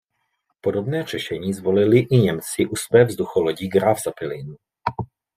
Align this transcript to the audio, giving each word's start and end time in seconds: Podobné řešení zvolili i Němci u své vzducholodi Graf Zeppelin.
Podobné 0.61 1.03
řešení 1.05 1.53
zvolili 1.53 1.99
i 1.99 2.17
Němci 2.17 2.65
u 2.67 2.75
své 2.75 3.03
vzducholodi 3.05 3.67
Graf 3.67 3.97
Zeppelin. 4.05 4.55